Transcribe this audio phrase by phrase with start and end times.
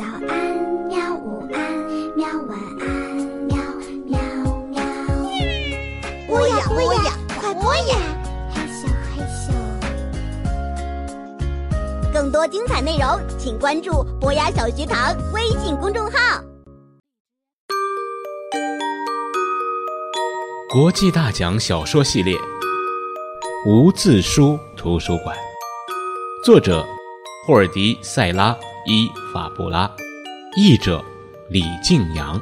[0.00, 0.56] 早安，
[0.88, 1.14] 喵！
[1.14, 1.60] 午安，
[2.16, 2.26] 喵！
[2.48, 2.88] 晚安，
[3.44, 3.54] 喵
[4.06, 4.18] 喵
[4.70, 4.80] 喵。
[6.26, 7.98] 播呀播呀，快播呀！
[8.50, 9.52] 嘿咻嘿咻。
[12.14, 16.42] 更多精彩内容，请关注“博雅小学堂”微信公众号。
[20.72, 22.34] 国际大奖小说系列
[23.66, 25.36] 《无字书图书馆》，
[26.42, 26.86] 作者
[27.46, 28.56] 霍尔迪·塞拉。
[28.86, 29.94] 伊法布拉，
[30.56, 31.04] 译者
[31.50, 32.40] 李静阳，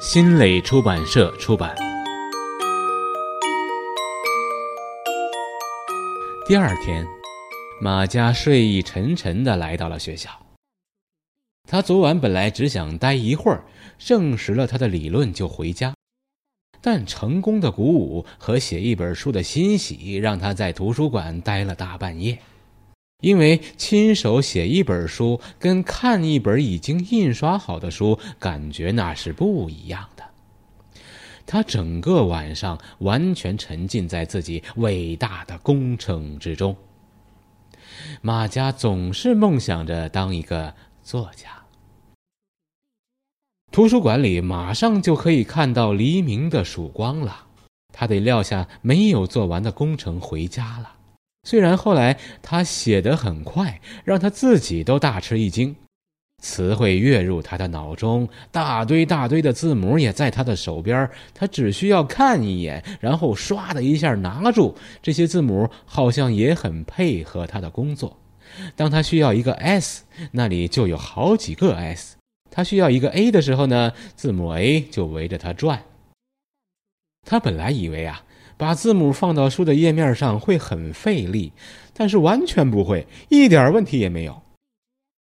[0.00, 1.76] 新蕾出版社出版。
[6.48, 7.06] 第二天，
[7.80, 10.28] 马佳睡意沉沉的来到了学校。
[11.68, 13.62] 他昨晚本来只想待一会儿，
[13.96, 15.94] 证实了他的理论就回家，
[16.80, 22.36] 但成功的鼓舞和写一本书的欣喜，让他在图书馆待了大半夜。
[23.20, 30.24] 因为亲手写一本书跟看一本已经印刷好的书，感觉那是不一样的。
[31.46, 36.76] 他整个晚上完全沉浸在自己伟大的工程之中。
[38.22, 41.48] 马家总是梦想着当一个作家。
[43.72, 47.46] 图书馆里马上就可以看到黎明的曙光了，
[47.92, 50.92] 他得撂下没有做完的工程回家了。
[51.42, 55.74] 虽然后来他写得很快，让他自己都大吃一惊，
[56.42, 68.18] 词汇跃入他的脑中，大堆大堆的字母也在他的手边，他只需要看一眼，然后唰的一下拿住这些字母，好像也很配合他的工作。
[68.76, 72.16] 当他需要一个 S，那里就有好几个 S；
[72.50, 75.84] 他需要一个 A 的时候呢，字母 A 就围着他转。
[77.26, 78.24] 他本来以为啊。
[78.60, 81.54] 把字母放到书的页面上会很费力，
[81.94, 84.42] 但是完全不会，一点问题也没有。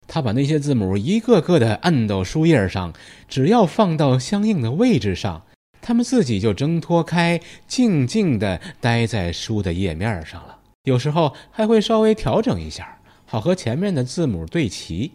[0.10, 2.94] 他把那些字母一个个的按到书页上，
[3.30, 5.42] 只要放到相应的位置上，
[5.82, 10.60] 他们自己就挣脱开，静静地待在书的页面上了。
[10.84, 15.14] 有时候还会稍微调整一下，好和前面的字母对齐。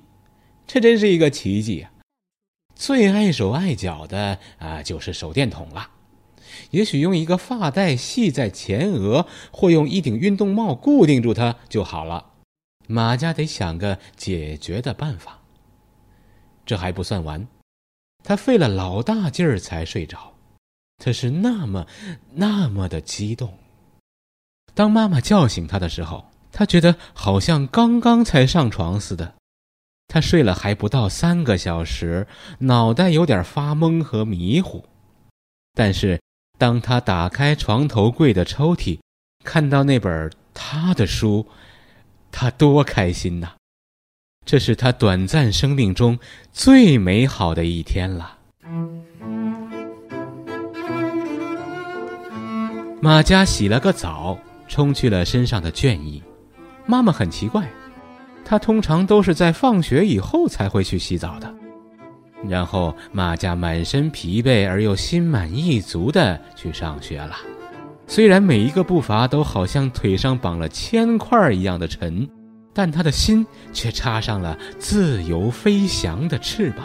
[0.67, 1.91] 这真是一个奇迹啊！
[2.75, 5.91] 最碍手碍脚的啊，就是手电筒了。
[6.71, 12.33] 也许用一个发带系在前额，或用一顶运动帽固定住它就好了。
[12.87, 15.41] 马家得想个解决的办法。
[16.67, 17.47] 这还不算完，
[18.23, 20.35] 他费了老大劲儿才睡着，
[20.99, 21.87] 他是那么
[22.33, 23.59] 那么的激动。
[24.75, 29.35] 当妈妈叫醒他的时候，他觉得好像刚刚才上床似的。
[30.09, 32.27] 他睡了还不到三个小时，
[32.59, 34.85] 脑袋有点发懵和迷糊，
[35.73, 36.21] 但是。
[36.57, 38.99] 当他打开床头柜的抽屉，
[39.45, 41.47] 看到那本他的书，
[42.31, 43.49] 他多开心呐！
[44.47, 46.19] 这是他短暂生命中
[46.53, 48.39] 最美好的一天了。
[53.01, 54.39] 马佳洗了个澡，
[54.69, 56.23] 冲去了身上的倦意。
[56.87, 57.69] 妈妈很奇怪，
[58.45, 61.53] 她通常都是在放学以后才会去洗澡的。
[62.49, 67.35] 然后马家满身疲惫而又心满意足地去上学了，
[68.07, 72.29] 虽然每一个步伐都好像腿上绑了铅块一样的沉，
[72.73, 76.85] 但他的心却插上了自由飞翔的翅膀。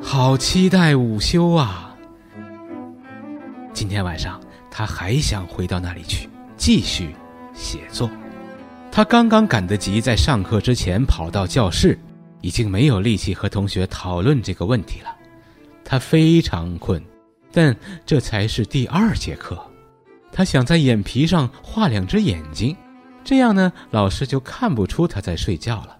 [0.00, 1.96] 好期待午休啊！
[3.72, 7.14] 今天晚上他还想回到那里去继续
[7.52, 8.08] 写作。
[8.94, 11.98] 他刚刚赶得及在上课之前跑到教室，
[12.42, 15.12] 已经没有力气和同学讨论这个问题了。
[15.84, 17.04] 他非常困，
[17.50, 19.60] 但这才是第二节课。
[20.30, 22.76] 他想在眼皮上画两只眼睛，
[23.24, 25.96] 这样呢，老师就看不出他在睡觉了。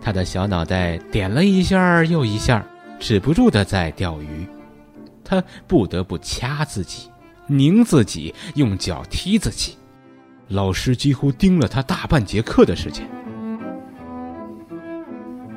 [0.00, 2.66] 他的小脑袋点了一下又一下，
[2.98, 4.48] 止不住的在钓鱼。
[5.22, 7.10] 他不得不掐自己，
[7.46, 9.76] 拧自己，用脚踢自己。
[10.50, 13.08] 老师几乎盯了他大半节课的时间。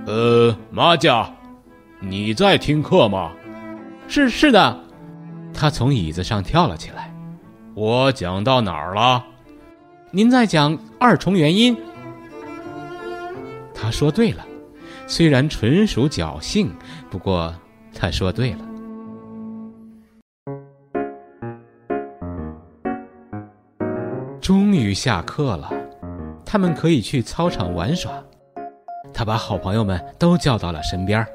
[0.06, 1.28] 呃，马甲，
[2.00, 3.32] 你在听课吗？
[4.08, 4.80] 是是的。
[5.52, 7.12] 他从椅子上跳了起来。
[7.74, 9.26] 我讲到哪儿了？
[10.12, 11.76] 您在讲二重元音。
[13.74, 14.46] 他说对了，
[15.08, 16.72] 虽然纯属侥幸，
[17.10, 17.52] 不过
[17.96, 18.60] 他说对了。
[24.44, 25.72] 终于下课了，
[26.46, 28.12] 他们可以去操场玩耍。
[29.14, 31.26] 他把好朋友们都叫到了身边：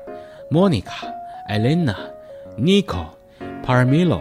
[0.51, 1.07] 莫妮卡、
[1.47, 1.97] 艾琳娜、
[2.55, 2.99] 尼可、
[3.63, 4.21] 帕尔米洛、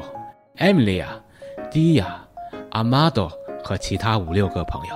[0.56, 1.10] 艾米莉亚、
[1.70, 2.26] 迪亚、
[2.72, 3.30] 阿玛多
[3.62, 4.96] 和其他五六个朋友。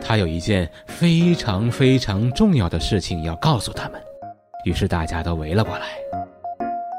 [0.00, 4.00] 他有一件非常非常重要的事情要告诉他们。
[4.64, 5.86] 于是大家都围了过来。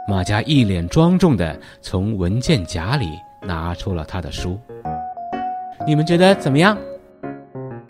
[0.09, 3.07] 马佳一脸庄重地从文件夹里
[3.41, 4.59] 拿出了他的书。
[5.85, 6.77] 你们觉得怎么样？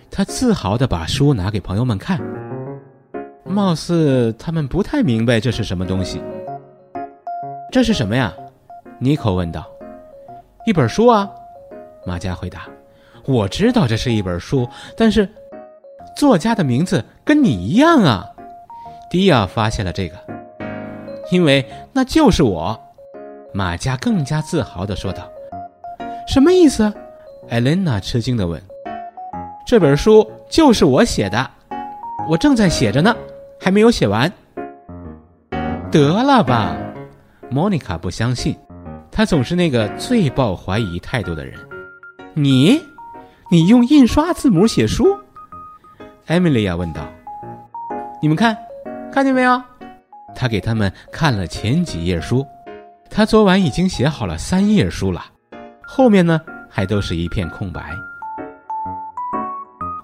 [0.10, 2.20] 他自豪地把书拿给朋友们看。
[3.44, 6.22] 貌似他们不太明白这是什么东西。
[7.72, 8.34] 这是什么呀？
[9.00, 9.66] 尼可问道。
[10.66, 11.30] 一本书啊，
[12.06, 12.68] 马佳回答。
[13.26, 14.68] 我知道这是一本书，
[14.98, 15.30] 但是
[16.16, 18.26] 作家的名字跟你一样啊。
[19.10, 20.16] 迪亚发现了这个，
[21.32, 22.80] 因为那就是我。
[23.54, 25.30] 马佳更加自豪地说道。
[26.28, 26.92] 什么意思？
[27.50, 28.62] 艾琳娜吃惊地问。
[29.66, 31.50] 这本书就是我写的，
[32.30, 33.16] 我正在写着呢。
[33.60, 34.30] 还没有写完，
[35.90, 36.76] 得了吧？
[37.50, 38.54] 莫妮卡不相信，
[39.10, 41.58] 她总是那个最抱怀疑态度的人。
[42.34, 42.82] 你，
[43.50, 45.18] 你用印刷字母写书？
[46.26, 47.08] 艾米莉亚问道。
[48.22, 48.58] 你们看，
[49.14, 49.62] 看见没有？
[50.36, 52.46] 他给他们看了前几页书，
[53.10, 55.24] 他昨晚已经写好了三页书了，
[55.88, 56.42] 后面呢
[56.74, 57.96] 还都是一片空白。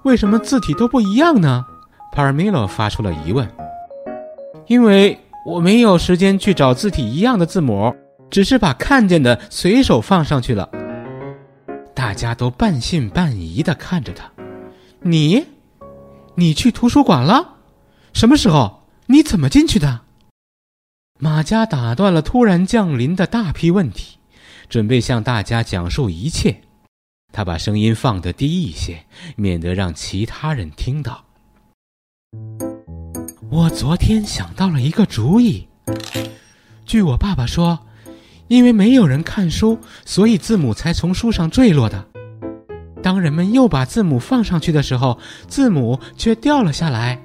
[0.04, 1.64] 为什么字体都不一样呢？
[2.12, 3.48] 帕尔米洛发出了疑问
[4.68, 7.94] ：“因为我没有时间去找字体一样的字母，
[8.30, 10.70] 只是把看见的随手放上去了。”
[11.92, 14.30] 大家都半信半疑地看着他。
[15.02, 15.44] “你，
[16.36, 17.56] 你去图书馆了？
[18.12, 18.84] 什么时候？
[19.06, 20.02] 你怎么进去的？”
[21.18, 24.19] 马加打断了突然降临的大批问题，
[24.70, 26.62] 准备向大家讲述一切。
[27.32, 29.04] 他把声音放得低一些，
[29.36, 31.24] 免得让其他人听到。
[33.50, 35.66] 我昨天想到了一个主意。
[36.86, 37.80] 据我爸爸说，
[38.46, 42.06] 因为没有人看书，所以字母才从书上坠落的。
[43.02, 45.18] 当人们又把字母放上去的时候，
[45.48, 47.20] 字母却掉了下来。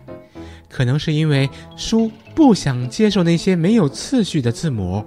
[0.67, 5.05] 可能是因为书不想接受那些没有次序的字母，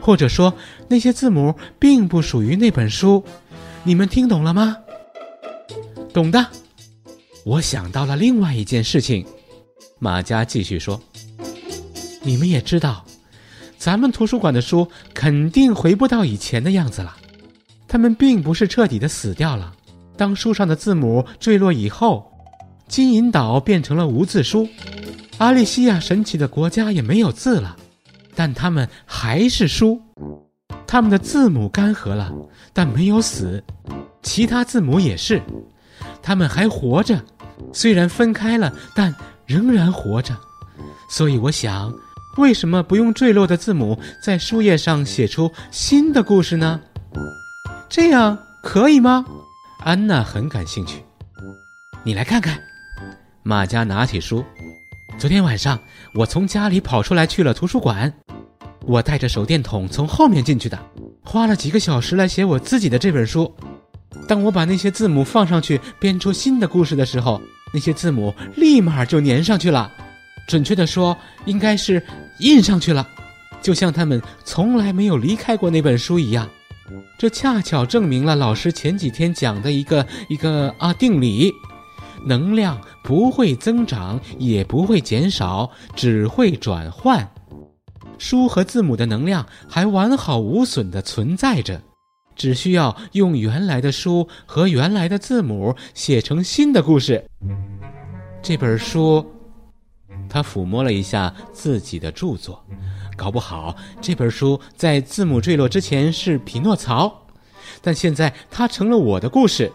[0.00, 0.54] 或者说
[0.88, 3.24] 那些字母并不属于那本书。
[3.84, 4.76] 你们听懂了吗？
[6.12, 6.46] 懂的。
[7.44, 9.24] 我想到了另外一件事情。
[9.98, 11.00] 马佳继续说
[12.22, 13.04] ：“你们也知道，
[13.78, 17.16] 咱们图书馆的书肯定回不到以前的样子了。
[17.88, 19.74] 它们并不是彻底的死掉了。
[20.16, 22.30] 当书上的字母坠落以后，
[22.86, 24.68] 金银岛变成了无字书，
[25.38, 27.76] 阿利西亚神奇的国家也没有字了。
[28.38, 30.00] 但他们还是书，
[30.86, 32.32] 他们的字母干涸了，
[32.72, 33.60] 但没有死。
[34.22, 35.42] 其他字母也是，
[36.22, 37.20] 他们还活着，
[37.72, 39.12] 虽然分开了，但……”
[39.48, 40.36] 仍然活着，
[41.08, 41.90] 所以我想，
[42.36, 46.78] 为什么不用坠落的字母在书页上写出新的故事呢？
[47.88, 49.24] 这样可以吗？
[49.80, 51.02] 安娜很感兴趣。
[52.04, 52.60] 你来看看。
[53.42, 54.44] 马佳拿起书。
[55.18, 55.78] 昨天晚上
[56.14, 58.12] 我从家里跑出来去了图书馆，
[58.88, 60.78] 我带着手电筒从后面进去的，
[61.22, 63.54] 花了几个小时来写我自己的这本书。
[64.26, 67.38] 当我把那些字母放上去，编出新的故事的时候。
[67.70, 69.92] 那些字母立马就粘上去了，
[70.48, 71.14] 准确的说，
[71.44, 72.02] 应该是
[72.40, 73.06] 印上去了，
[73.60, 76.48] 就像他们从来没有离开过那本书一样。
[77.18, 81.52] 这恰巧证明了老师前几天讲的一个一个啊定理：
[82.24, 87.30] 能量不会增长，也不会减少，只会转换。
[88.18, 91.80] 书和字母的能量还完好无损地存在着。
[92.36, 97.24] 只需要用原来的书和原来的字母写成新的故事。
[98.40, 99.26] 这本书，
[100.28, 102.64] 他抚摸了一下自己的著作，
[103.16, 107.26] 搞不好这本书在字母坠落之前是匹诺曹，
[107.82, 109.72] 但现在它成了我的故事，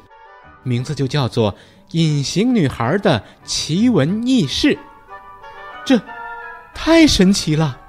[0.63, 1.51] 名字就叫做
[1.91, 4.69] 《隐形女孩的奇闻异事》。
[5.85, 6.01] 这，
[6.73, 7.81] 太神奇了！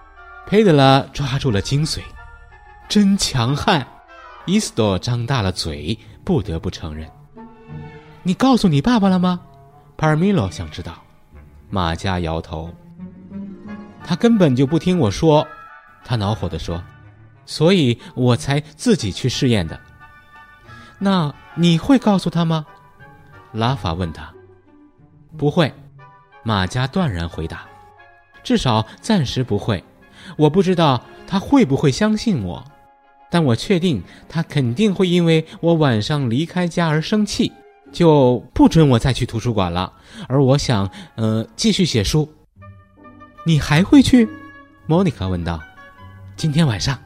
[0.47, 2.01] 佩德拉抓住了精髓，
[2.89, 3.87] 真强悍。
[4.47, 7.11] 伊斯多张大了嘴，不得不承认
[8.23, 9.41] ：“你告诉你爸爸了吗？”
[9.97, 11.03] 帕尔米罗想知道。
[11.71, 12.73] 马加摇头
[14.05, 15.47] ：“他根本就不听我说。”
[16.05, 16.85] 他恼火地说
[17.47, 19.81] ：“所以我才自己去试验的。”
[21.01, 22.67] 那你会告诉他吗？
[23.53, 24.31] 拉法问他。
[25.39, 25.73] “不会。”
[26.45, 27.65] 马加断然回答
[28.45, 29.83] ：“至少暂时不会。
[30.37, 32.65] 我不知道他会不会相信我。”
[33.31, 37.53] 但我确定他肯定会因为我晚上离开家而生气，
[37.93, 39.93] 就不准我再去图书馆了。
[40.29, 42.33] 而我想，呃，继续写书。
[43.45, 44.29] 你还会去？
[44.87, 45.61] 莫妮卡问道。
[46.37, 46.97] 今天晚上，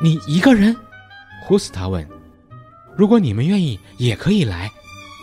[0.00, 0.76] 你一个人？
[1.44, 2.06] 胡斯塔问。
[2.96, 4.70] 如果你们愿意，也可以来。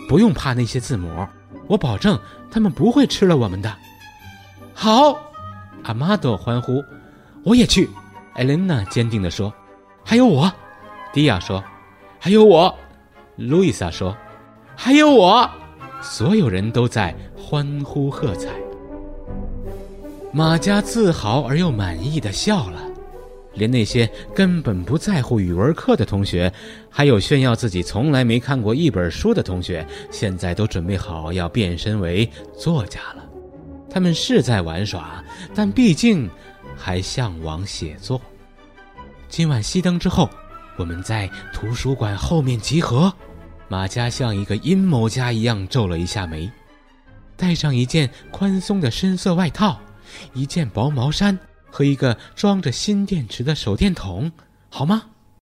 [0.09, 1.25] 不用怕那些字母，
[1.67, 2.19] 我保证
[2.51, 3.75] 他们不会吃了我们的。
[4.73, 5.17] 好，
[5.85, 6.83] 阿玛多欢呼，
[7.43, 7.87] 我也去。
[8.33, 9.53] 艾琳娜坚定地说
[10.03, 10.51] ：“还有我。”
[11.13, 11.63] 迪亚说
[12.19, 12.73] ：“还有我。”
[13.37, 14.15] 路易莎说
[14.75, 15.47] ：“还有我。”
[16.01, 18.49] 所有人都在欢呼喝彩。
[20.33, 22.81] 马加自豪而又满意的笑了，
[23.53, 26.51] 连那些根本不在乎语文课的同学，
[26.89, 33.24] 还有炫耀自己从来没看过一本书的同学，现在都准备好要变身为作家了。
[33.95, 35.23] 他们是在玩耍，
[35.55, 36.29] 但毕竟
[36.75, 38.19] 还向往写作。
[39.29, 40.29] 今晚熄灯之后，
[40.75, 43.11] 我们在图书馆后面集合。
[43.69, 46.51] 马加像一个阴谋家一样皱了一下眉，
[47.37, 49.79] 带上一件宽松的深色外套。
[50.33, 51.39] 一件薄毛衫
[51.71, 54.29] 和一个装着新电池的手电筒，
[54.69, 55.03] 好吗？